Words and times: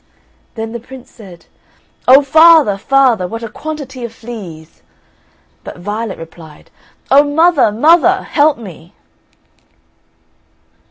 Then 0.55 0.71
the 0.71 0.79
Prince 0.79 1.11
said, 1.11 1.45
"Oh, 2.07 2.23
father, 2.23 2.75
father, 2.75 3.27
what 3.27 3.43
a 3.43 3.47
quantity 3.49 4.03
of 4.03 4.11
fleas!" 4.11 4.81
But 5.63 5.77
Violet 5.77 6.17
replied, 6.17 6.71
"Oh, 7.11 7.23
mother, 7.23 7.71
mother, 7.71 8.23
help 8.23 8.57
me!" 8.57 8.95